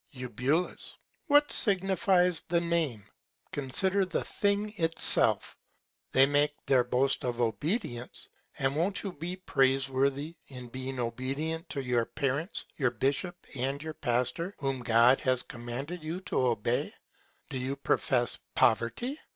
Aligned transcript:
Eu. 0.13 0.75
What 1.27 1.51
signifies 1.51 2.41
the 2.47 2.59
Name? 2.59 3.03
Consider 3.51 4.03
the 4.03 4.23
Thing 4.23 4.73
itself. 4.77 5.55
They 6.11 6.25
make 6.25 6.53
their 6.65 6.83
boast 6.83 7.23
of 7.23 7.39
Obedience, 7.39 8.27
and 8.57 8.75
won't 8.75 9.03
you 9.03 9.11
be 9.11 9.35
praise 9.35 9.89
worthy, 9.89 10.37
in 10.47 10.69
being 10.69 10.99
obedient 10.99 11.69
to 11.69 11.83
your 11.83 12.05
Parents, 12.05 12.65
your 12.77 12.89
Bishop 12.89 13.37
and 13.55 13.83
your 13.83 13.93
Pastor, 13.93 14.55
whom 14.57 14.81
God 14.81 15.19
has 15.19 15.43
commanded 15.43 16.03
you 16.03 16.19
to 16.21 16.47
obey? 16.47 16.95
Do 17.51 17.59
you 17.59 17.75
profess 17.75 18.39
Poverty? 18.55 19.19